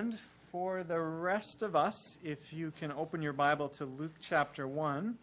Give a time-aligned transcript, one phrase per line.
[0.00, 0.16] And
[0.50, 5.14] for the rest of us, if you can open your Bible to Luke chapter 1,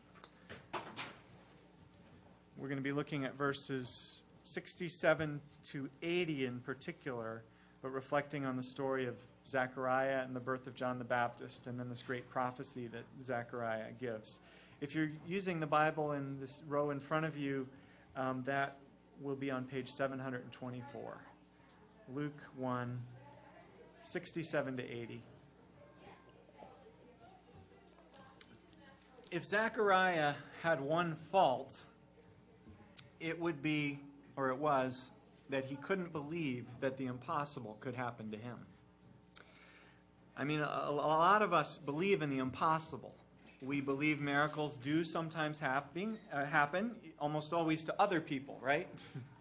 [2.57, 7.41] we're going to be looking at verses 67 to 80 in particular,
[7.81, 9.15] but reflecting on the story of
[9.47, 13.93] Zechariah and the birth of John the Baptist, and then this great prophecy that Zechariah
[13.99, 14.41] gives.
[14.79, 17.67] If you're using the Bible in this row in front of you,
[18.15, 18.77] um, that
[19.23, 21.17] will be on page 724.
[22.13, 22.99] Luke 1,
[24.07, 25.21] 67 to 80.
[29.31, 30.33] If Zechariah
[30.63, 31.83] had one fault,
[33.19, 33.99] it would be,
[34.37, 35.11] or it was,
[35.49, 38.57] that he couldn't believe that the impossible could happen to him.
[40.37, 43.13] I mean, a, a lot of us believe in the impossible.
[43.61, 48.87] We believe miracles do sometimes happen, uh, happen, almost always to other people, right?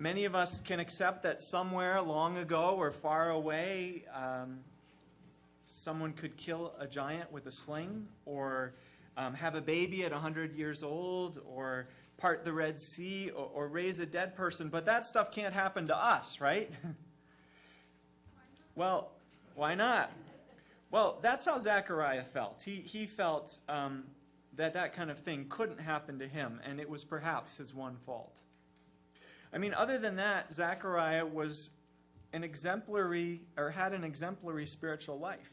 [0.00, 4.60] Many of us can accept that somewhere long ago or far away, um,
[5.66, 8.74] someone could kill a giant with a sling, or
[9.16, 13.66] um, have a baby at 100 years old, or part the Red Sea, or, or
[13.66, 16.70] raise a dead person, but that stuff can't happen to us, right?
[18.76, 19.10] well,
[19.56, 20.12] why not?
[20.92, 22.62] Well, that's how Zechariah felt.
[22.62, 24.04] He, he felt um,
[24.54, 27.96] that that kind of thing couldn't happen to him, and it was perhaps his one
[28.06, 28.42] fault.
[29.52, 31.70] I mean, other than that, Zechariah was
[32.32, 35.50] an exemplary, or had an exemplary spiritual life.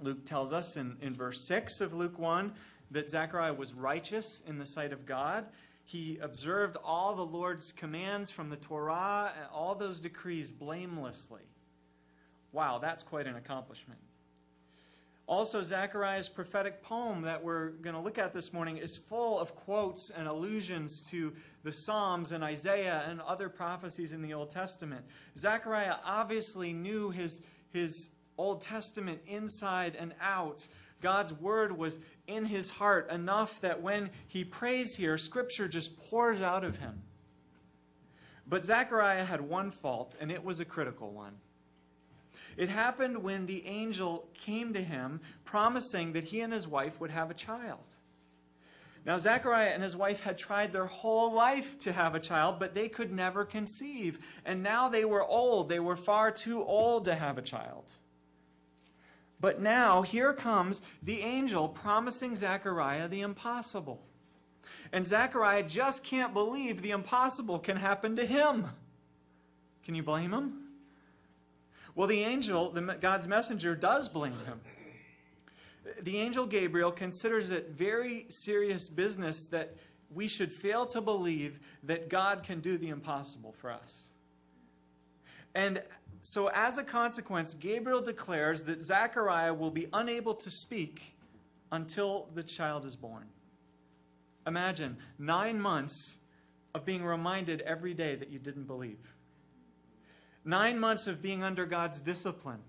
[0.00, 2.52] Luke tells us in, in verse 6 of Luke 1
[2.90, 5.46] that Zechariah was righteous in the sight of God.
[5.84, 11.42] He observed all the Lord's commands from the Torah, all those decrees blamelessly.
[12.52, 13.98] Wow, that's quite an accomplishment.
[15.28, 19.54] Also, Zechariah's prophetic poem that we're going to look at this morning is full of
[19.54, 25.04] quotes and allusions to the Psalms and Isaiah and other prophecies in the Old Testament.
[25.38, 27.40] Zechariah obviously knew his,
[27.72, 30.66] his Old Testament inside and out.
[31.00, 36.42] God's word was in his heart enough that when he prays here, Scripture just pours
[36.42, 37.02] out of him.
[38.46, 41.36] But Zechariah had one fault, and it was a critical one.
[42.56, 47.10] It happened when the angel came to him promising that he and his wife would
[47.10, 47.86] have a child.
[49.04, 52.74] Now, Zechariah and his wife had tried their whole life to have a child, but
[52.74, 54.20] they could never conceive.
[54.44, 55.68] And now they were old.
[55.68, 57.84] They were far too old to have a child.
[59.40, 64.00] But now, here comes the angel promising Zechariah the impossible.
[64.92, 68.68] And Zechariah just can't believe the impossible can happen to him.
[69.84, 70.61] Can you blame him?
[71.94, 74.60] Well, the angel, the, God's messenger, does blame him.
[76.00, 79.76] The angel Gabriel considers it very serious business that
[80.14, 84.10] we should fail to believe that God can do the impossible for us.
[85.54, 85.82] And
[86.22, 91.16] so, as a consequence, Gabriel declares that Zechariah will be unable to speak
[91.72, 93.26] until the child is born.
[94.46, 96.18] Imagine nine months
[96.74, 99.14] of being reminded every day that you didn't believe.
[100.44, 102.60] Nine months of being under God's discipline.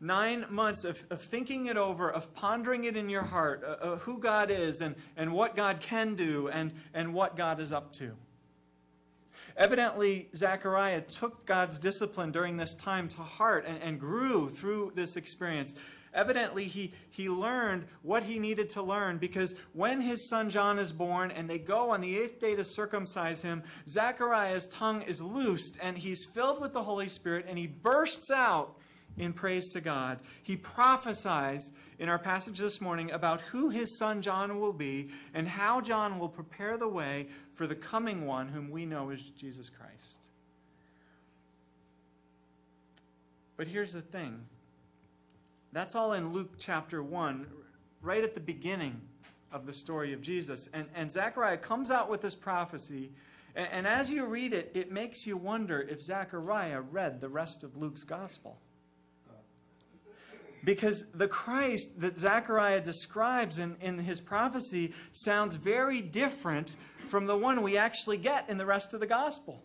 [0.00, 3.96] Nine months of, of thinking it over, of pondering it in your heart, uh, uh,
[3.98, 7.92] who God is and, and what God can do and, and what God is up
[7.94, 8.12] to.
[9.56, 15.16] Evidently, Zechariah took God's discipline during this time to heart and, and grew through this
[15.16, 15.74] experience.
[16.14, 20.92] Evidently, he, he learned what he needed to learn because when his son John is
[20.92, 25.78] born and they go on the eighth day to circumcise him, Zechariah's tongue is loosed
[25.82, 28.76] and he's filled with the Holy Spirit and he bursts out
[29.18, 30.18] in praise to God.
[30.42, 35.48] He prophesies in our passage this morning about who his son John will be and
[35.48, 39.68] how John will prepare the way for the coming one whom we know is Jesus
[39.68, 40.28] Christ.
[43.56, 44.46] But here's the thing
[45.72, 47.46] that's all in Luke chapter 1,
[48.00, 49.00] right at the beginning
[49.52, 50.68] of the story of Jesus.
[50.72, 53.12] And, and Zechariah comes out with this prophecy.
[53.54, 57.64] And, and as you read it, it makes you wonder if Zechariah read the rest
[57.64, 58.58] of Luke's gospel.
[60.64, 66.76] Because the Christ that Zechariah describes in, in his prophecy sounds very different
[67.06, 69.62] from the one we actually get in the rest of the gospel.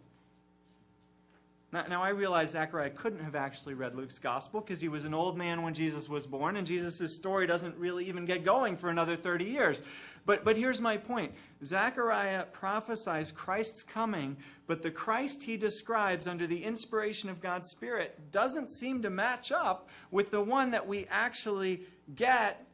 [1.73, 5.13] Now, now, I realize Zechariah couldn't have actually read Luke's gospel because he was an
[5.15, 8.89] old man when Jesus was born, and Jesus' story doesn't really even get going for
[8.89, 9.81] another 30 years.
[10.27, 11.31] But, but here's my point
[11.65, 14.37] Zechariah prophesies Christ's coming,
[14.67, 19.51] but the Christ he describes under the inspiration of God's Spirit doesn't seem to match
[19.51, 21.81] up with the one that we actually
[22.13, 22.67] get,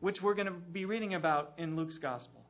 [0.00, 2.42] which we're going to be reading about in Luke's gospel.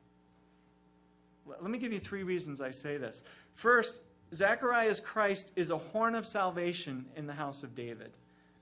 [1.45, 3.23] Let me give you three reasons I say this.
[3.53, 4.01] First,
[4.33, 8.11] Zechariah's Christ is a horn of salvation in the house of David.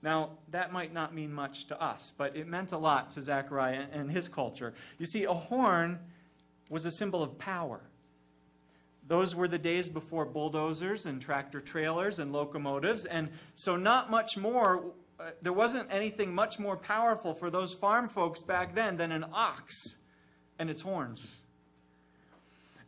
[0.02, 3.86] Now, that might not mean much to us, but it meant a lot to Zechariah
[3.92, 4.76] and his culture.
[5.00, 6.00] You see, a horn
[6.70, 7.82] was a symbol of power.
[9.08, 14.38] Those were the days before bulldozers and tractor trailers and locomotives, and so not much
[14.38, 19.12] more, uh, there wasn't anything much more powerful for those farm folks back then than
[19.12, 19.98] an ox
[20.60, 21.42] and its horns.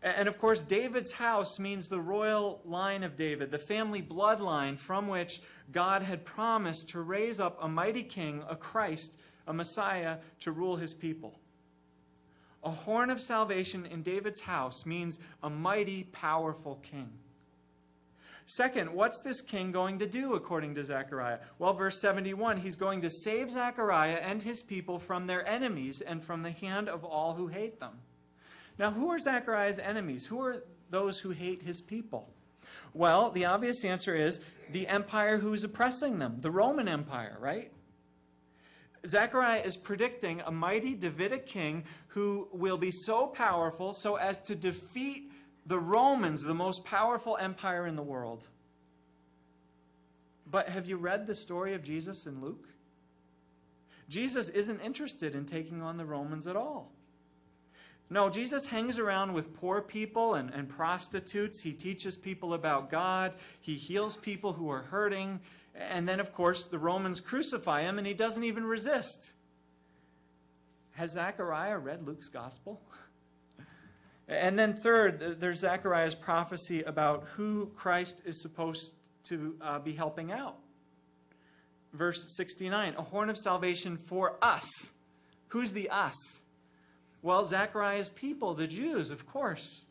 [0.04, 5.08] And of course, David's house means the royal line of David, the family bloodline from
[5.08, 5.42] which
[5.72, 9.18] God had promised to raise up a mighty king, a Christ,
[9.48, 11.40] a Messiah, to rule his people.
[12.64, 17.10] A horn of salvation in David's house means a mighty, powerful king.
[18.46, 21.40] Second, what's this king going to do according to Zechariah?
[21.60, 26.24] Well, verse 71 he's going to save Zechariah and his people from their enemies and
[26.24, 28.00] from the hand of all who hate them.
[28.78, 30.26] Now, who are Zechariah's enemies?
[30.28, 32.30] Who are those who hate his people?
[32.94, 34.40] Well, the obvious answer is
[34.72, 37.72] the empire who is oppressing them, the Roman Empire, right?
[39.06, 44.56] Zechariah is predicting a mighty Davidic king who will be so powerful so as to
[44.56, 45.32] defeat
[45.66, 48.48] the Romans, the most powerful empire in the world.
[50.50, 52.68] But have you read the story of Jesus in Luke?
[54.10, 56.94] Jesus isn't interested in taking on the Romans at all.
[58.10, 61.62] No, Jesus hangs around with poor people and, and prostitutes.
[61.62, 63.36] He teaches people about God.
[63.60, 65.42] He heals people who are hurting.
[65.76, 69.34] And then, of course, the Romans crucify him and he doesn't even resist.
[70.92, 72.82] Has Zechariah read Luke's gospel?
[74.30, 78.92] And then, third, there's Zechariah's prophecy about who Christ is supposed
[79.30, 80.58] to uh, be helping out.
[81.94, 84.92] Verse 69 a horn of salvation for us.
[85.48, 86.44] Who's the us?
[87.22, 89.86] Well, Zechariah's people, the Jews, of course.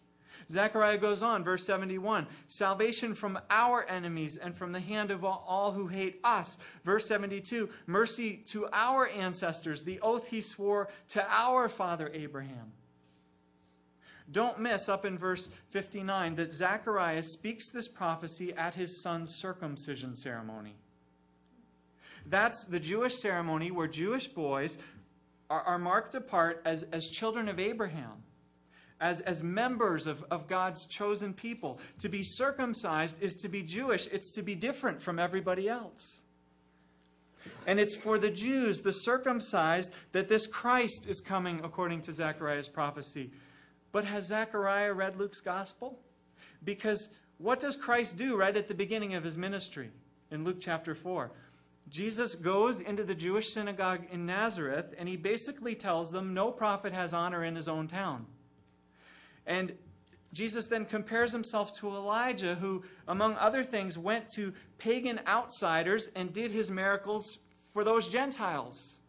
[0.49, 5.73] Zechariah goes on, verse 71 salvation from our enemies and from the hand of all
[5.73, 6.59] who hate us.
[6.85, 12.73] Verse 72 mercy to our ancestors, the oath he swore to our father Abraham.
[14.31, 20.17] Don't miss up in verse 59 that Zechariah speaks this prophecy at his son's circumcision
[20.17, 20.75] ceremony.
[22.29, 24.79] That's the Jewish ceremony where Jewish boys
[25.51, 28.23] are, are marked apart as, as children of Abraham,
[29.01, 31.79] as, as members of, of God's chosen people.
[31.99, 36.23] To be circumcised is to be Jewish, it's to be different from everybody else.
[37.67, 42.69] And it's for the Jews, the circumcised, that this Christ is coming according to Zechariah's
[42.69, 43.31] prophecy.
[43.93, 45.99] But has Zechariah read Luke's gospel?
[46.65, 47.09] Because
[47.39, 49.91] what does Christ do right at the beginning of his ministry
[50.31, 51.31] in Luke chapter 4?
[51.89, 56.93] Jesus goes into the Jewish synagogue in Nazareth and he basically tells them no prophet
[56.93, 58.27] has honor in his own town.
[59.47, 59.73] And
[60.33, 66.33] Jesus then compares himself to Elijah, who, among other things, went to pagan outsiders and
[66.33, 67.39] did his miracles
[67.73, 69.01] for those Gentiles.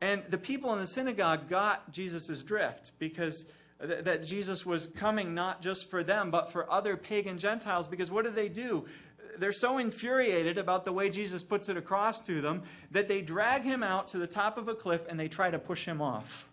[0.00, 3.44] And the people in the synagogue got Jesus' drift because
[3.80, 7.86] th- that Jesus was coming not just for them, but for other pagan Gentiles.
[7.86, 8.86] Because what did they do?
[9.40, 13.62] They're so infuriated about the way Jesus puts it across to them that they drag
[13.62, 16.48] him out to the top of a cliff and they try to push him off.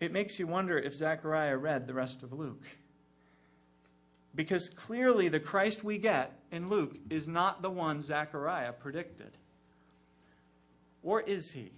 [0.00, 2.64] It makes you wonder if Zechariah read the rest of Luke.
[4.34, 9.36] Because clearly the Christ we get in Luke is not the one Zechariah predicted.
[11.02, 11.72] Or is he?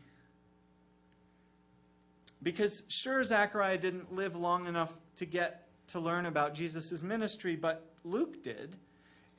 [2.42, 7.86] Because sure, Zechariah didn't live long enough to get to learn about Jesus' ministry, but
[8.04, 8.76] Luke did.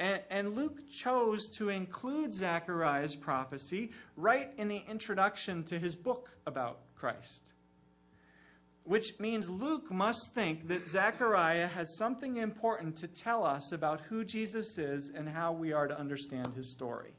[0.01, 6.31] And, and, Luke chose to include Zechariah's prophecy right in the introduction to his book
[6.47, 7.51] about Christ.
[8.83, 14.25] Which means Luke must think that Zechariah has something important to tell us about who
[14.25, 17.13] Jesus is and how we are to understand his story.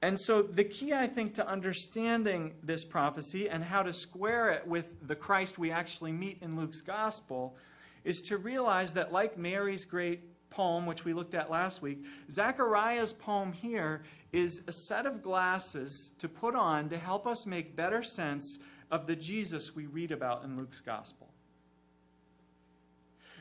[0.00, 4.66] And so, the key, I think, to understanding this prophecy and how to square it
[4.66, 7.54] with the Christ we actually meet in Luke's gospel
[8.02, 13.12] is to realize that, like Mary's great poem, which we looked at last week, Zechariah's
[13.12, 14.02] poem here
[14.32, 18.58] is a set of glasses to put on to help us make better sense
[18.90, 21.28] of the Jesus we read about in Luke's gospel.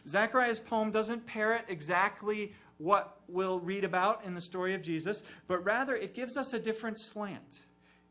[0.07, 5.63] Zechariah's poem doesn't parrot exactly what we'll read about in the story of Jesus, but
[5.65, 7.63] rather it gives us a different slant.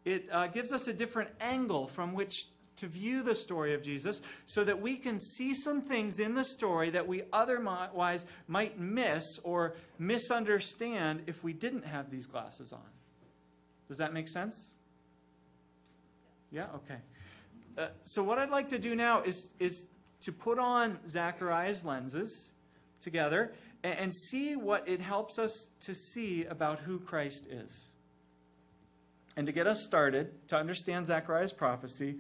[0.05, 2.47] It uh, gives us a different angle from which
[2.77, 6.45] to view the story of Jesus so that we can see some things in the
[6.45, 12.81] story that we otherwise might miss or misunderstand if we didn't have these glasses on.
[13.89, 14.77] Does that make sense?
[16.51, 16.67] Yeah?
[16.75, 16.99] Okay.
[17.79, 19.87] Uh, so, what I'd like to do now is, is
[20.23, 22.53] to put on Zechariah's lenses
[23.01, 23.53] together
[23.85, 27.91] and, and see what it helps us to see about who Christ is.
[29.37, 32.17] And to get us started, to understand Zechariah's prophecy,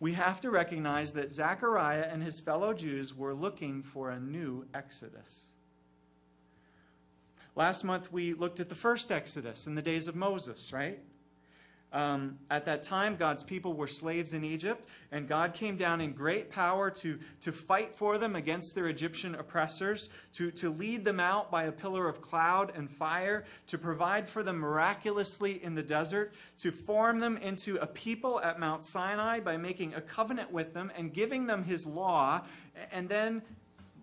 [0.00, 4.66] we have to recognize that Zechariah and his fellow Jews were looking for a new
[4.72, 5.54] Exodus.
[7.56, 11.00] Last month we looked at the first Exodus in the days of Moses, right?
[11.90, 16.12] Um, at that time, God's people were slaves in Egypt, and God came down in
[16.12, 21.18] great power to, to fight for them against their Egyptian oppressors, to, to lead them
[21.18, 25.82] out by a pillar of cloud and fire, to provide for them miraculously in the
[25.82, 30.74] desert, to form them into a people at Mount Sinai by making a covenant with
[30.74, 32.42] them and giving them his law,
[32.92, 33.40] and then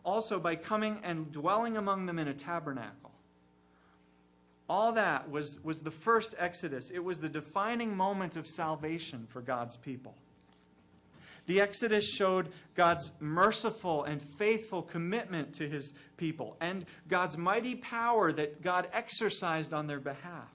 [0.03, 3.14] also by coming and dwelling among them in a tabernacle.
[4.67, 6.89] All that was, was the first Exodus.
[6.89, 10.15] It was the defining moment of salvation for God's people.
[11.47, 18.31] The Exodus showed God's merciful and faithful commitment to his people and God's mighty power
[18.31, 20.49] that God exercised on their behalf.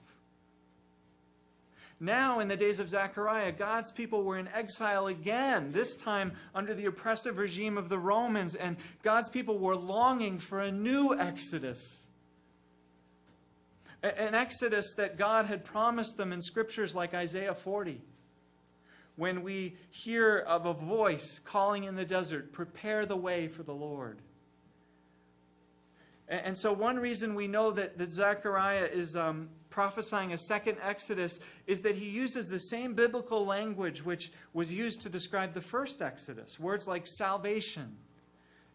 [2.01, 6.73] Now, in the days of Zechariah, God's people were in exile again, this time under
[6.73, 12.07] the oppressive regime of the Romans, and God's people were longing for a new Exodus
[14.03, 18.01] an exodus that God had promised them in scriptures like Isaiah 40.
[19.15, 23.73] When we hear of a voice calling in the desert, prepare the way for the
[23.73, 24.19] Lord.
[26.27, 31.39] And so, one reason we know that, that Zechariah is um, prophesying a second Exodus
[31.67, 36.01] is that he uses the same biblical language which was used to describe the first
[36.01, 36.57] Exodus.
[36.57, 37.97] Words like salvation,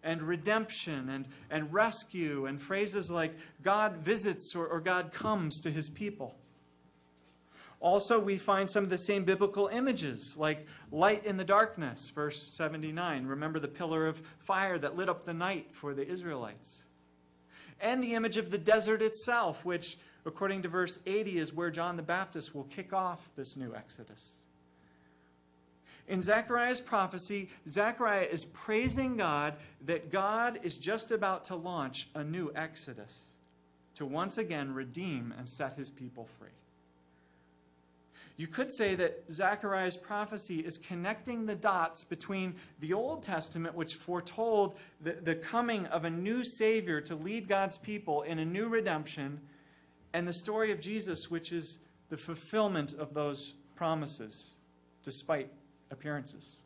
[0.07, 5.71] and redemption and, and rescue and phrases like God visits or, or God comes to
[5.71, 6.37] his people.
[7.81, 12.43] Also, we find some of the same biblical images, like light in the darkness, verse
[12.55, 13.27] 79.
[13.27, 16.85] Remember the pillar of fire that lit up the night for the Israelites.
[17.81, 21.97] And the image of the desert itself, which, according to verse 80, is where John
[21.97, 24.41] the Baptist will kick off this new Exodus.
[26.09, 29.55] In Zechariah's prophecy, Zechariah is praising God
[29.87, 33.25] that God is just about to launch a new exodus
[33.97, 36.49] to once again redeem and set his people free.
[38.37, 43.95] You could say that Zechariah's prophecy is connecting the dots between the Old Testament, which
[43.95, 48.69] foretold the, the coming of a new Savior to lead God's people in a new
[48.69, 49.41] redemption,
[50.13, 51.79] and the story of Jesus, which is
[52.11, 54.57] the fulfillment of those promises,
[55.03, 55.49] despite
[55.91, 56.63] appearances.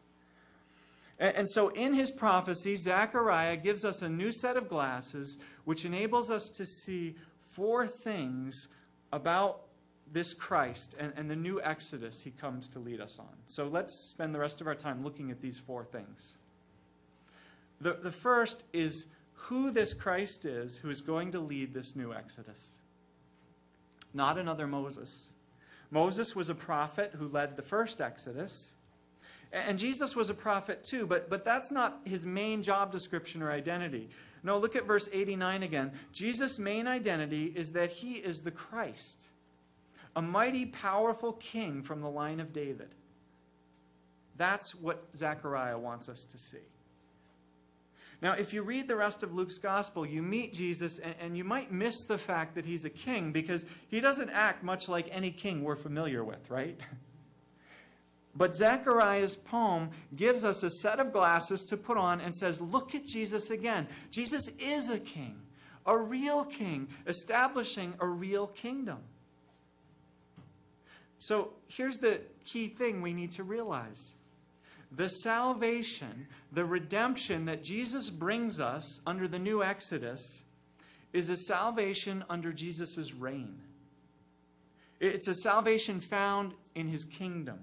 [1.18, 6.30] And, so, in his prophecy, Zechariah gives us a new set of glasses which enables
[6.30, 8.68] us to see four things
[9.12, 9.66] about
[10.10, 13.36] this Christ and, and the new Exodus he comes to lead us on.
[13.48, 16.38] So, let's spend the rest of our time looking at these four things.
[17.82, 22.14] The, the first is who this Christ is who is going to lead this new
[22.14, 22.76] Exodus.
[24.12, 25.32] Not another Moses.
[25.90, 28.74] Moses was a prophet who led the first Exodus.
[29.52, 33.50] And Jesus was a prophet too, but, but that's not his main job description or
[33.50, 34.10] identity.
[34.42, 35.92] No, look at verse 89 again.
[36.12, 39.28] Jesus' main identity is that he is the Christ,
[40.14, 42.94] a mighty, powerful king from the line of David.
[44.36, 46.58] That's what Zechariah wants us to see.
[48.22, 51.44] Now, if you read the rest of Luke's gospel, you meet Jesus, and, and, you
[51.44, 55.30] might miss the fact that he's a king because he doesn't act much like any
[55.30, 56.78] king we're familiar with, right?
[58.34, 62.94] But Zechariah's poem gives us a set of glasses to put on and says, Look
[62.94, 63.88] at Jesus again.
[64.10, 65.40] Jesus is a king,
[65.84, 68.98] a real king, establishing a real kingdom.
[71.18, 74.14] So here's the key thing we need to realize
[74.92, 80.44] the salvation, the redemption that Jesus brings us under the new Exodus
[81.12, 83.60] is a salvation under Jesus' reign.
[84.98, 87.60] It's a salvation found in his kingdom.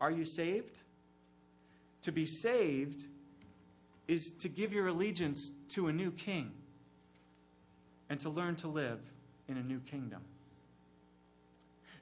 [0.00, 0.80] Are you saved?
[2.02, 3.04] To be saved
[4.08, 6.52] is to give your allegiance to a new king
[8.08, 8.98] and to learn to live
[9.48, 10.22] in a new kingdom.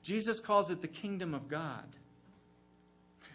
[0.02, 1.84] Jesus calls it the kingdom of God.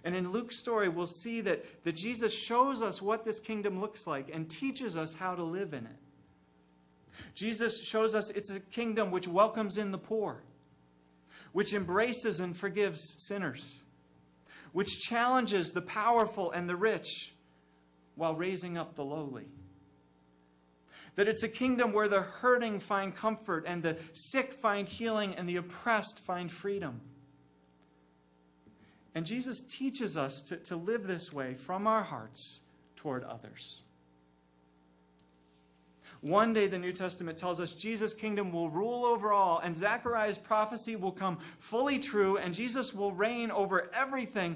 [0.04, 4.06] And in Luke's story, we'll see that, that Jesus shows us what this kingdom looks
[4.06, 5.98] like and teaches us how to live in it.
[7.36, 10.44] Jesus shows us it's a kingdom which welcomes in the poor,
[11.52, 13.84] which embraces and forgives sinners,
[14.74, 17.34] which challenges the powerful and the rich
[18.16, 19.48] while raising up the lowly.
[21.16, 25.48] That it's a kingdom where the hurting find comfort and the sick find healing and
[25.48, 27.02] the oppressed find freedom.
[29.16, 32.62] And Jesus teaches us to, to live this way from our hearts
[32.96, 33.84] toward others.
[36.24, 40.38] One day, the New Testament tells us Jesus' kingdom will rule over all, and Zechariah's
[40.38, 44.56] prophecy will come fully true, and Jesus will reign over everything.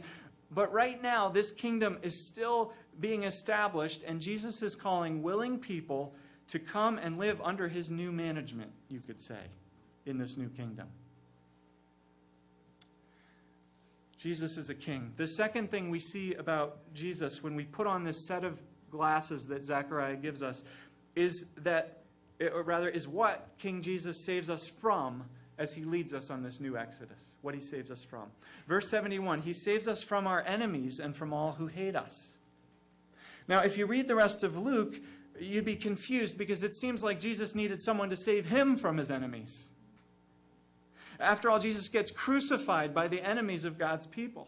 [0.50, 2.72] But right now, this kingdom is still
[3.02, 6.16] being established, and Jesus is calling willing people
[6.48, 9.42] to come and live under his new management, you could say,
[10.06, 10.88] in this new kingdom.
[14.18, 15.12] Jesus is a king.
[15.18, 18.58] The second thing we see about Jesus when we put on this set of
[18.90, 20.64] glasses that Zechariah gives us
[21.18, 22.04] is that,
[22.40, 25.26] eh, or rather, is what King Jesus saves us from
[25.58, 27.36] as he leads us on this new Exodus.
[27.42, 28.28] What he saves us from.
[28.68, 32.38] Verse 71 He saves us from our enemies and from all who hate us.
[33.48, 35.00] Now, if you read the rest of Luke,
[35.40, 39.10] you'd be confused because it seems like Jesus needed someone to save him from his
[39.10, 39.72] enemies.
[41.20, 44.48] After all, Jesus gets crucified by the enemies of God's people.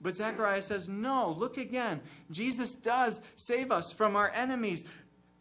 [0.00, 2.00] But Zechariah says, no, look again.
[2.30, 4.84] Jesus does save us from our enemies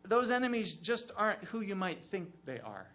[0.07, 2.87] those enemies just aren't who you might think they are.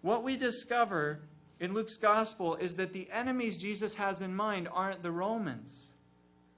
[0.00, 1.20] What we discover
[1.60, 5.92] in Luke's gospel is that the enemies Jesus has in mind aren't the Romans.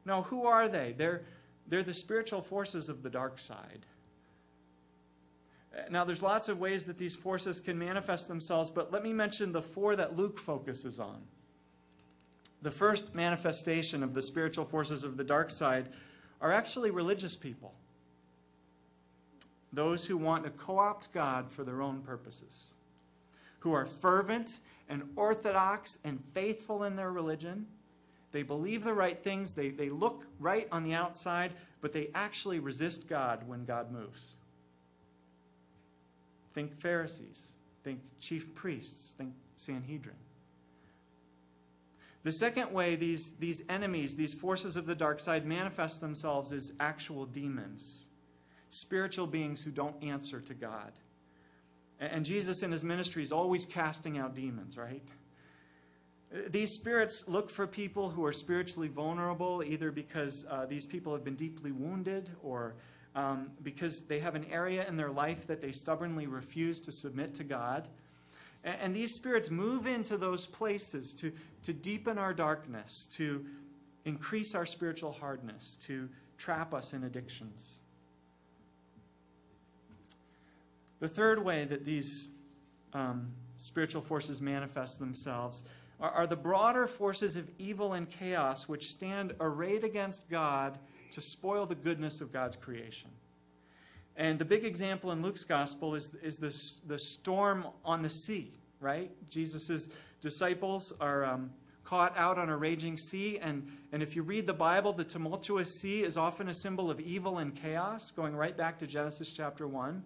[0.05, 0.95] No, who are they?
[0.97, 1.23] They're,
[1.67, 3.87] they're the spiritual forces of the dark side.
[5.91, 9.53] Now, there's lots of ways that these forces can manifest themselves, but let me mention
[9.53, 11.23] the four that Luke focuses on.
[12.63, 15.91] The first manifestation of the spiritual forces of the dark side
[16.41, 17.75] are actually religious people
[19.73, 22.75] those who want to co opt God for their own purposes,
[23.61, 27.67] who are fervent and orthodox and faithful in their religion.
[28.33, 32.59] They believe the right things, they, they look right on the outside, but they actually
[32.59, 34.37] resist God when God moves.
[36.53, 37.49] Think Pharisees,
[37.83, 40.17] think chief priests, think Sanhedrin.
[42.25, 46.73] The second way these, these enemies, these forces of the dark side, manifest themselves is
[46.81, 48.07] actual demons
[48.69, 50.93] spiritual beings who don't answer to God.
[51.99, 55.03] And Jesus in his ministry is always casting out demons, right?
[56.49, 61.25] These spirits look for people who are spiritually vulnerable, either because uh, these people have
[61.25, 62.75] been deeply wounded or
[63.15, 67.33] um, because they have an area in their life that they stubbornly refuse to submit
[67.35, 67.89] to God.
[68.63, 73.47] And, and these spirits move into those places to, to deepen our darkness, to
[74.05, 77.81] increase our spiritual hardness, to trap us in addictions.
[81.07, 82.31] The third way that these
[82.93, 85.63] um, spiritual forces manifest themselves
[86.01, 90.81] are, are the broader forces of evil and chaos which stand arrayed against God
[91.13, 93.11] to spoil the goodness of God's creation.
[94.17, 98.53] And the big example in Luke's gospel is, is this, the storm on the sea,
[98.81, 99.13] right?
[99.31, 99.89] Jesus'
[100.21, 101.51] disciples are um,
[101.85, 103.39] caught out on a raging sea.
[103.39, 106.99] And, and if you read the Bible, the tumultuous sea is often a symbol of
[106.99, 110.03] evil and chaos, going right back to Genesis chapter 1.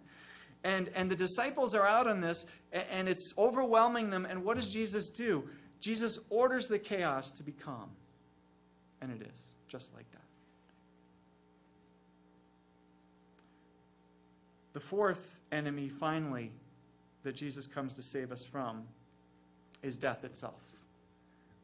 [0.62, 4.26] And, and the disciples are out on this, and it's overwhelming them.
[4.26, 5.48] And what does Jesus do?
[5.80, 7.90] Jesus orders the chaos to be calm.
[9.00, 10.20] And it is, just like that.
[14.72, 16.52] The fourth enemy, finally,
[17.22, 18.84] that Jesus comes to save us from
[19.82, 20.60] is death itself.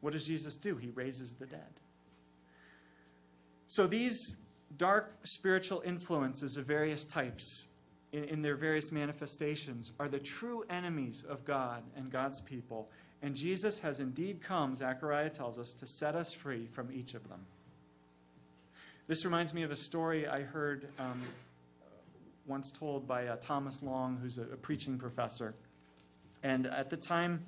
[0.01, 0.75] What does Jesus do?
[0.77, 1.79] He raises the dead.
[3.67, 4.37] So these
[4.75, 7.67] dark spiritual influences of various types
[8.11, 12.89] in, in their various manifestations are the true enemies of God and God's people.
[13.21, 17.27] And Jesus has indeed come, Zechariah tells us, to set us free from each of
[17.29, 17.39] them.
[19.07, 21.21] This reminds me of a story I heard um,
[22.45, 25.55] once told by uh, Thomas Long, who's a, a preaching professor.
[26.43, 27.45] And at the time,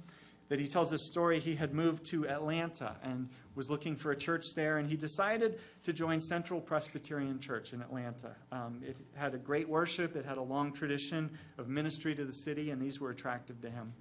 [0.50, 1.40] that he tells this story.
[1.40, 5.60] He had moved to Atlanta and was looking for a church there, and he decided
[5.84, 8.36] to join Central Presbyterian Church in Atlanta.
[8.52, 12.34] Um, it had a great worship, it had a long tradition of ministry to the
[12.34, 13.94] city, and these were attractive to him.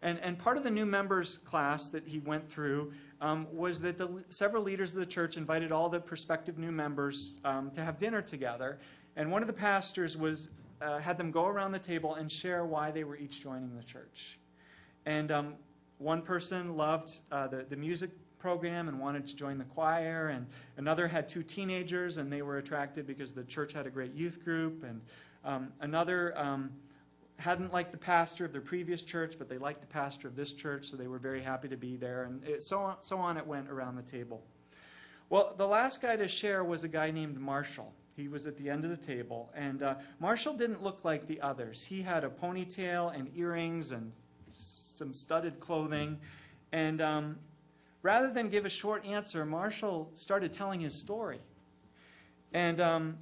[0.00, 3.98] And, and part of the new members class that he went through um, was that
[3.98, 7.98] the, several leaders of the church invited all the prospective new members um, to have
[7.98, 8.78] dinner together.
[9.16, 12.64] And one of the pastors was, uh, had them go around the table and share
[12.64, 14.38] why they were each joining the church.
[15.04, 15.54] And um,
[15.98, 20.46] one person loved uh, the, the music program and wanted to join the choir, and
[20.76, 24.44] another had two teenagers and they were attracted because the church had a great youth
[24.44, 25.00] group, and
[25.44, 26.70] um, another um,
[27.36, 30.52] hadn't liked the pastor of their previous church, but they liked the pastor of this
[30.52, 33.36] church, so they were very happy to be there, and it, so, on, so on
[33.36, 34.42] it went around the table.
[35.30, 37.92] Well, the last guy to share was a guy named Marshall.
[38.16, 41.40] He was at the end of the table, and uh, Marshall didn't look like the
[41.40, 41.84] others.
[41.84, 44.12] He had a ponytail and earrings and
[44.98, 46.18] some studded clothing.
[46.72, 47.38] And um,
[48.02, 51.40] rather than give a short answer, Marshall started telling his story.
[52.52, 53.18] And um,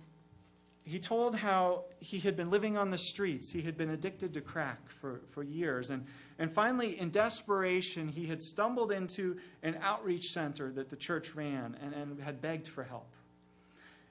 [0.84, 3.50] he told how he had been living on the streets.
[3.50, 5.90] He had been addicted to crack for, for years.
[5.90, 6.06] And,
[6.38, 11.76] and finally, in desperation, he had stumbled into an outreach center that the church ran
[11.82, 13.08] and, and had begged for help.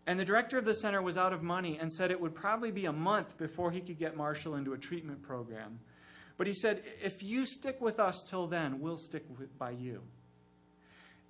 [0.07, 2.71] And the director of the center was out of money and said it would probably
[2.71, 5.79] be a month before he could get Marshall into a treatment program.
[6.37, 10.01] But he said, if you stick with us till then, we'll stick with, by you.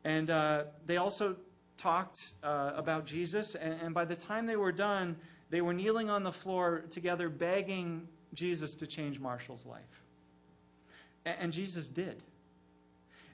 [0.03, 1.35] And uh, they also
[1.77, 5.17] talked uh, about Jesus, and, and by the time they were done,
[5.49, 10.03] they were kneeling on the floor together, begging Jesus to change Marshall's life.
[11.25, 12.23] And, and Jesus did.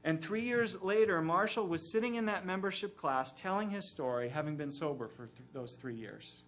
[0.04, 4.58] And three years later, Marshall was sitting in that membership class telling his story, having
[4.58, 6.44] been sober for th- those three years.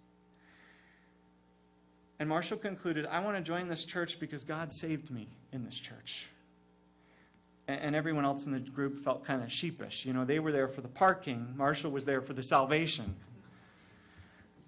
[2.24, 5.78] And Marshall concluded, I want to join this church because God saved me in this
[5.78, 6.30] church.
[7.68, 10.06] And, everyone else in the group felt kind of sheepish.
[10.06, 13.14] You know, they were there for the parking, Marshall was there for the salvation.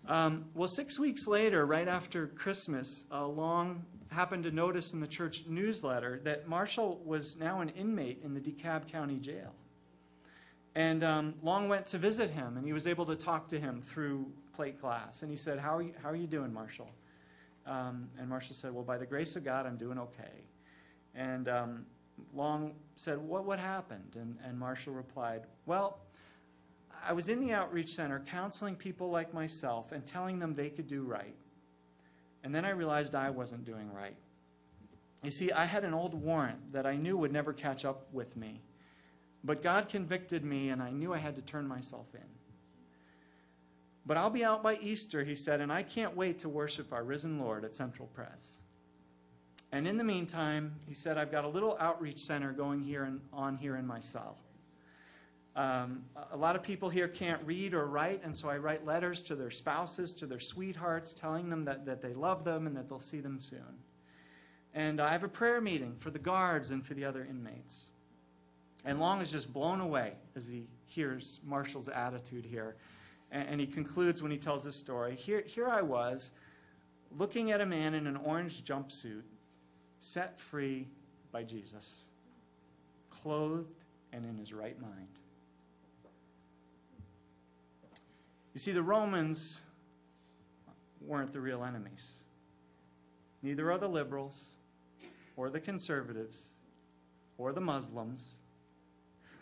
[0.06, 5.46] Um, well, six weeks later, right after Christmas, Long happened to notice in the church
[5.48, 9.54] newsletter that Marshall was now an inmate in the DeKalb County Jail.
[10.76, 13.82] And um, Long went to visit him, and he was able to talk to him
[13.82, 15.22] through plate glass.
[15.22, 16.92] And he said, How are you, how are you doing, Marshall?
[17.66, 20.44] Um, and Marshall said, Well, by the grace of God, I'm doing okay.
[21.16, 21.86] And um,
[22.34, 24.16] Long said, What, what happened?
[24.16, 26.00] And, and Marshall replied, Well,
[27.08, 30.88] I was in the outreach center counseling people like myself and telling them they could
[30.88, 31.36] do right.
[32.44, 34.16] And then I realized I wasn't doing right.
[35.24, 38.38] You see, I had an old warrant that I knew would never catch up with
[38.38, 38.62] me.
[39.44, 42.35] But God convicted me, and I knew I had to turn myself in.
[44.06, 47.04] But I'll be out by Easter, he said, and I can't wait to worship our
[47.04, 48.60] risen Lord at Central Press.
[49.72, 53.20] And in the meantime, he said, I've got a little outreach center going here and
[53.34, 54.38] on here in my cell.
[55.56, 59.24] Um, a lot of people here can't read or write, and so I write letters
[59.24, 62.90] to their spouses, to their sweethearts, telling them that, that they love them and that
[62.90, 63.80] they'll see them soon.
[64.74, 67.88] And I have a prayer meeting for the guards and for the other inmates.
[68.84, 72.76] And Long is just blown away as he hears Marshall's attitude here.
[73.36, 76.32] And, and he concludes when he tells this story here, here I was,
[77.12, 79.24] looking at a man in an orange jumpsuit,
[80.00, 80.88] set free
[81.34, 82.08] by Jesus,
[83.10, 85.10] clothed and in his right mind.
[88.54, 89.62] You see, the Romans
[91.02, 92.24] weren't the real enemies.
[93.42, 94.56] Neither are the liberals,
[95.36, 96.52] or the conservatives,
[97.38, 98.40] or the Muslims.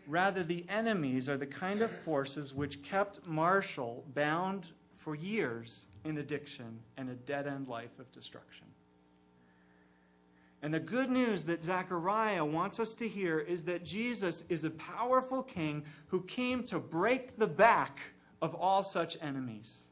[0.07, 6.17] Rather, the enemies are the kind of forces which kept Marshall bound for years in
[6.17, 8.67] addiction and a dead end life of destruction.
[10.61, 14.69] And the good news that Zechariah wants us to hear is that Jesus is a
[14.69, 17.99] powerful king who came to break the back
[18.41, 19.89] of all such enemies.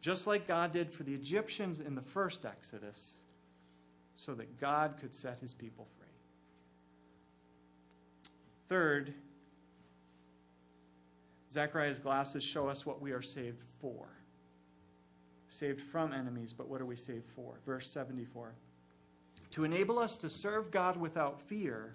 [0.00, 3.18] Just like God did for the Egyptians in the first Exodus,
[4.14, 5.99] so that God could set his people free.
[8.70, 9.12] Third,
[11.52, 14.06] Zechariah's glasses show us what we are saved for.
[15.48, 17.58] Saved from enemies, but what are we saved for?
[17.66, 18.54] Verse 74.
[19.50, 21.94] To enable us to serve God without fear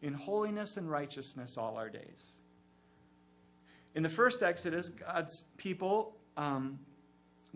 [0.00, 2.36] in holiness and righteousness all our days.
[3.96, 6.78] In the first Exodus, God's people, um,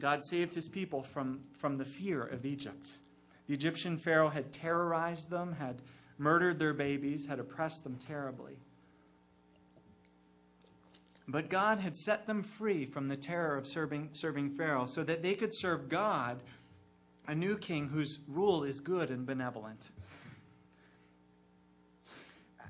[0.01, 2.99] God saved his people from, from the fear of Egypt.
[3.47, 5.81] The Egyptian Pharaoh had terrorized them, had
[6.19, 8.55] murdered their babies, had oppressed them terribly.
[11.29, 15.23] But God had set them free from the terror of serving, serving Pharaoh so that
[15.23, 16.41] they could serve God,
[17.27, 19.91] a new king whose rule is good and benevolent.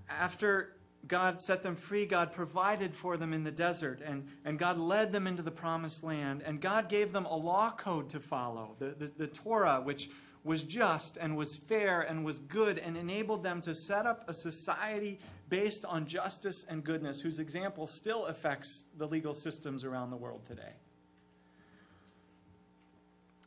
[0.08, 2.06] After God set them free.
[2.06, 6.02] God provided for them in the desert, and, and God led them into the promised
[6.02, 6.42] land.
[6.44, 10.10] And God gave them a law code to follow, the, the, the, Torah, which
[10.46, 14.32] was just and was fair and was good, and enabled them to set up a
[14.32, 20.16] society based on justice and goodness, whose example still affects the legal systems around the
[20.16, 20.72] world today.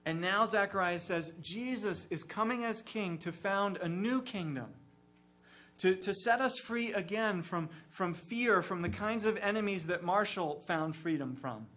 [0.06, 4.74] And now Zechariah says Jesus is coming as king to found a new kingdom
[5.80, 10.04] to, to set us free again from, from fear, from the kinds of enemies that
[10.04, 11.68] Marshall found freedom from.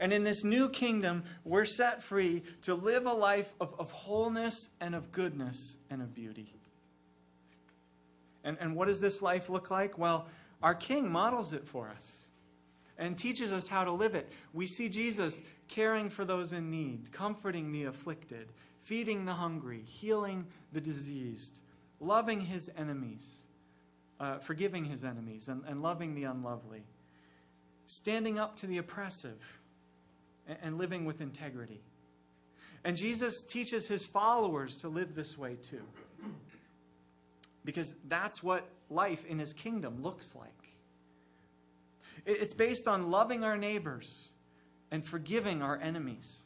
[0.00, 4.70] And in this new kingdom, we're set free to live a life of, of wholeness
[4.80, 6.54] and of goodness and of beauty.
[8.42, 9.98] And, and what does this life look like?
[9.98, 10.26] Well,
[10.62, 12.28] our King models it for us
[12.96, 14.32] and teaches us how to live it.
[14.54, 18.48] We see Jesus caring for those in need, comforting the afflicted,
[18.82, 21.60] feeding the hungry, healing the diseased,
[22.00, 23.42] loving his enemies,
[24.18, 26.84] uh, forgiving his enemies, and, and loving the unlovely,
[27.86, 29.59] standing up to the oppressive,
[30.62, 31.80] and living with integrity.
[32.84, 35.82] And Jesus teaches his followers to live this way too.
[37.64, 40.48] Because that's what life in his kingdom looks like.
[42.26, 44.30] It's based on loving our neighbors
[44.90, 46.44] and forgiving our enemies.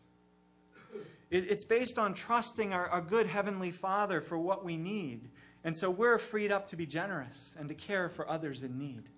[1.30, 5.30] It's based on trusting our, our good Heavenly Father for what we need.
[5.64, 9.08] And so we're freed up to be generous and to care for others in need.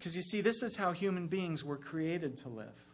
[0.00, 2.86] Because you see, this is how human beings were created to live.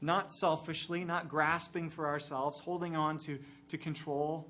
[0.00, 4.48] Not selfishly, not grasping for ourselves, holding on to, to control,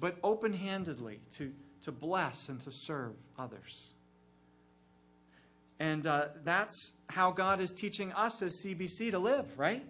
[0.00, 3.92] but open handedly to, to bless and to serve others.
[5.78, 9.86] And uh, that's how God is teaching us as CBC to live, right?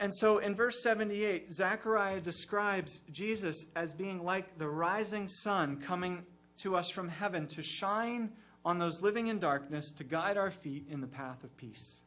[0.00, 6.24] And so in verse 78, Zechariah describes Jesus as being like the rising sun coming
[6.58, 8.30] to us from heaven to shine
[8.64, 12.02] on those living in darkness, to guide our feet in the path of peace.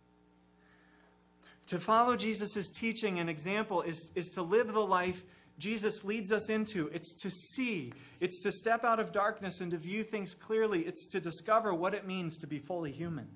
[1.67, 5.23] To follow Jesus' teaching and example is, is to live the life
[5.61, 6.87] Jesus leads us into.
[6.87, 11.05] It's to see, it's to step out of darkness and to view things clearly, it's
[11.07, 13.27] to discover what it means to be fully human.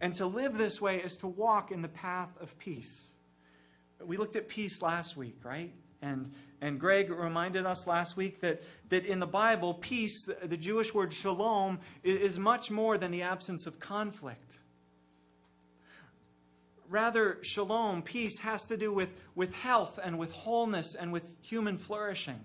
[0.00, 3.12] And to live this way is to walk in the path of peace.
[4.04, 5.72] We looked at peace last week, right?
[6.02, 6.30] And,
[6.60, 10.94] and Greg reminded us last week that, that in the Bible, peace, the, the Jewish
[10.94, 14.58] word shalom, is, is much more than the absence of conflict.
[16.88, 21.78] Rather, shalom, peace, has to do with, with health and with wholeness and with human
[21.78, 22.40] flourishing.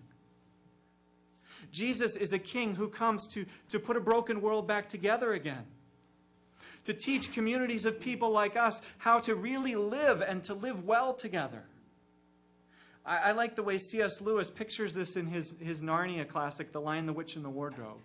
[1.71, 5.65] Jesus is a king who comes to, to put a broken world back together again,
[6.83, 11.13] to teach communities of people like us how to really live and to live well
[11.13, 11.63] together.
[13.05, 14.21] I, I like the way C.S.
[14.21, 17.99] Lewis pictures this in his, his Narnia classic, The Lion, the Witch, and the Wardrobe.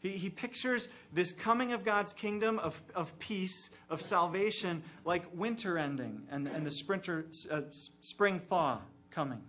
[0.00, 5.76] He, he pictures this coming of God's kingdom of, of peace, of salvation, like winter
[5.76, 7.62] ending and, and the sprinter, uh,
[8.00, 8.78] spring thaw
[9.10, 9.42] coming.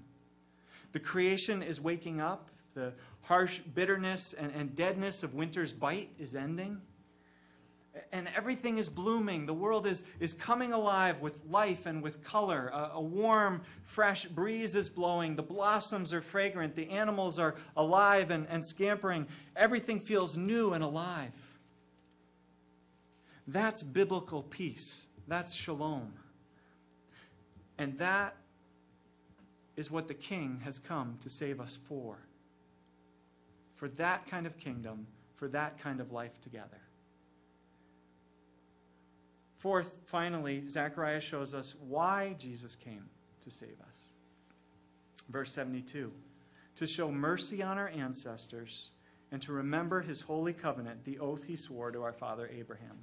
[0.91, 2.49] The creation is waking up.
[2.73, 6.81] The harsh bitterness and, and deadness of winter's bite is ending
[8.11, 9.45] and everything is blooming.
[9.45, 12.69] The world is, is coming alive with life and with color.
[12.73, 15.35] A, a, warm, fresh breeze is blowing.
[15.35, 16.75] The blossoms are fragrant.
[16.75, 19.27] The animals are alive and, and scampering.
[19.55, 21.31] Everything feels new and alive.
[23.47, 25.07] That's biblical peace.
[25.27, 26.13] That's shalom.
[27.77, 28.35] And that
[29.75, 32.17] is what the king has come to save us for.
[33.75, 36.81] For that kind of kingdom, for that kind of life together.
[39.59, 43.03] Fourth, finally, Zechariah shows us why Jesus came
[43.41, 44.09] to save us.
[45.29, 46.11] Verse 72
[46.77, 48.91] to show mercy on our ancestors
[49.33, 52.99] and to remember his holy covenant, the oath he swore to our father Abraham.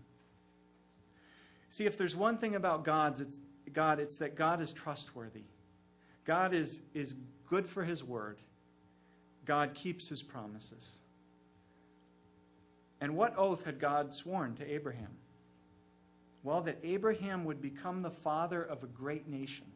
[1.68, 3.36] See, if there's one thing about God's, it's,
[3.74, 5.44] God, it's that God is trustworthy.
[6.24, 7.14] God is, is
[7.50, 8.38] good for his word.
[9.44, 11.00] God keeps his promises.
[12.98, 15.18] And what oath had God sworn to Abraham?
[16.46, 19.66] Well, that Abraham would become the father of a great nation.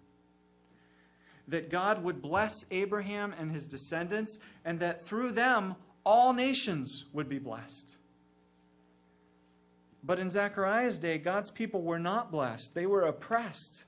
[1.49, 5.75] That God would bless Abraham and his descendants, and that through them
[6.07, 7.97] all nations would be blessed.
[10.05, 13.87] But in Zechariah's day, God's people were not blessed, they were oppressed.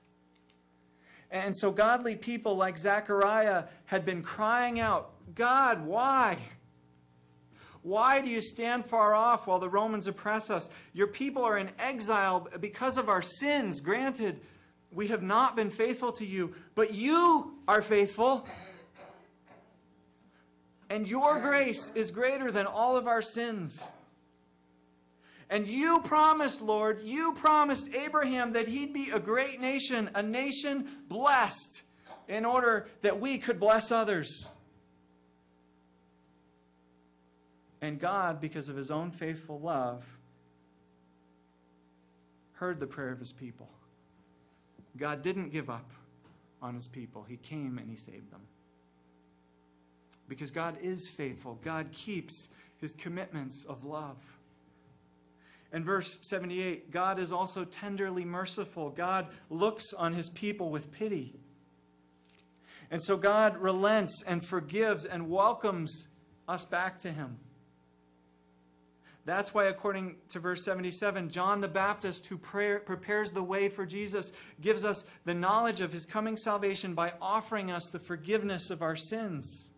[1.31, 6.37] And so, godly people like Zechariah had been crying out, God, why?
[7.83, 10.69] Why do you stand far off while the Romans oppress us?
[10.93, 13.81] Your people are in exile because of our sins.
[13.81, 14.39] Granted,
[14.91, 18.47] we have not been faithful to you, but you are faithful.
[20.89, 23.83] And your grace is greater than all of our sins.
[25.49, 30.87] And you promised, Lord, you promised Abraham that he'd be a great nation, a nation
[31.09, 31.81] blessed,
[32.27, 34.49] in order that we could bless others.
[37.83, 40.05] And God, because of his own faithful love,
[42.53, 43.67] heard the prayer of his people.
[44.95, 45.91] God didn't give up
[46.61, 48.39] on his people, he came and he saved them.
[50.29, 52.47] Because God is faithful, God keeps
[52.79, 54.15] his commitments of love.
[55.73, 58.91] And verse 78 God is also tenderly merciful.
[58.91, 61.33] God looks on his people with pity.
[62.89, 66.07] And so God relents and forgives and welcomes
[66.47, 67.39] us back to him.
[69.25, 73.85] That's why, according to verse 77, John the Baptist, who prayer, prepares the way for
[73.85, 78.81] Jesus, gives us the knowledge of his coming salvation by offering us the forgiveness of
[78.81, 79.73] our sins.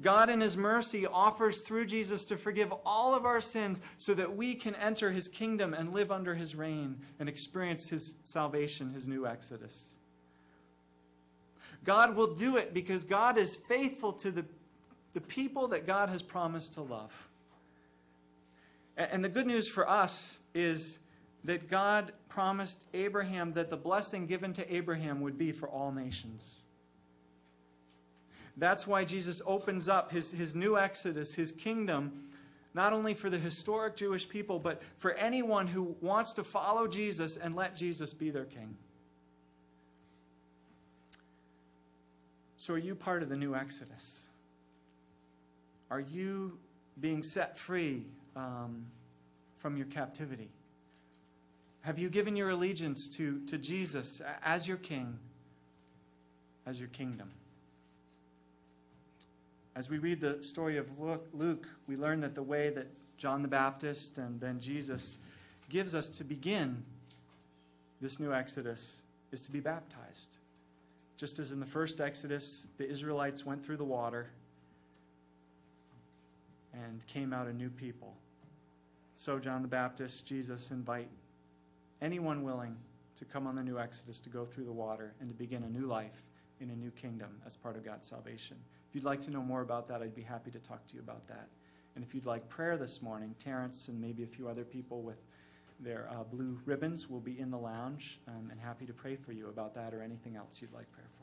[0.00, 4.36] God, in His mercy, offers through Jesus to forgive all of our sins so that
[4.36, 9.08] we can enter His kingdom and live under His reign and experience His salvation, His
[9.08, 9.96] new Exodus.
[11.84, 14.44] God will do it because God is faithful to the,
[15.14, 17.12] the people that God has promised to love.
[18.96, 20.98] And, the good news for us is
[21.44, 26.64] that God promised Abraham that the blessing given to Abraham would be for all nations.
[28.56, 32.24] That's why Jesus opens up his, his new Exodus, his kingdom,
[32.74, 37.36] not only for the historic Jewish people, but for anyone who wants to follow Jesus
[37.36, 38.76] and let Jesus be their king.
[42.56, 44.28] So, are you part of the new Exodus?
[45.90, 46.58] Are you
[47.00, 48.04] being set free
[48.36, 48.86] um,
[49.56, 50.50] from your captivity?
[51.80, 55.18] Have you given your allegiance to, to Jesus as your king,
[56.66, 57.30] as your kingdom?
[59.74, 60.86] As we read the story of
[61.32, 65.18] Luke, we learn that the way that John the Baptist and then Jesus
[65.70, 66.82] gives us to begin
[68.00, 70.36] this new Exodus is to be baptized.
[71.16, 74.30] Just as in the first Exodus, the Israelites went through the water
[76.84, 78.14] and came out a new people.
[79.14, 81.08] So, John the Baptist, Jesus invite
[82.00, 82.76] anyone willing
[83.16, 85.68] to come on the new Exodus to go through the water and to begin a
[85.68, 86.22] new life
[86.60, 88.56] in a new kingdom as part of God's salvation.
[88.88, 91.00] If you'd like to know more about that, I'd be happy to talk to you
[91.00, 91.48] about that.
[91.94, 95.18] And if you'd like prayer this morning, Terrence and maybe a few other people with
[95.80, 99.32] their uh, blue ribbons will be in the lounge um, and happy to pray for
[99.32, 101.17] you about that or anything else you'd like prayer for.